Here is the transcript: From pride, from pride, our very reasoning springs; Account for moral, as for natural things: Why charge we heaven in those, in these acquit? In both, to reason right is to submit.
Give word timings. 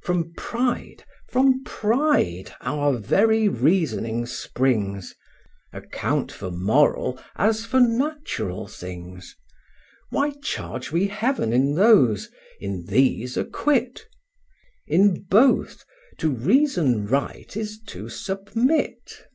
From 0.00 0.32
pride, 0.34 1.04
from 1.28 1.62
pride, 1.62 2.46
our 2.62 2.96
very 2.96 3.50
reasoning 3.50 4.24
springs; 4.24 5.14
Account 5.74 6.32
for 6.32 6.50
moral, 6.50 7.20
as 7.36 7.66
for 7.66 7.80
natural 7.80 8.66
things: 8.66 9.36
Why 10.08 10.30
charge 10.42 10.90
we 10.90 11.08
heaven 11.08 11.52
in 11.52 11.74
those, 11.74 12.30
in 12.58 12.86
these 12.86 13.36
acquit? 13.36 14.06
In 14.86 15.24
both, 15.30 15.84
to 16.16 16.30
reason 16.30 17.06
right 17.06 17.54
is 17.54 17.78
to 17.88 18.08
submit. 18.08 19.26